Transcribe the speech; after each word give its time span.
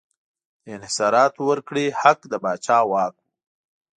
د 0.63 0.65
انحصاراتو 0.77 1.39
ورکړې 1.49 1.85
حق 2.01 2.19
د 2.31 2.33
پاچا 2.43 2.77
واک 2.91 3.15
و. 3.21 3.25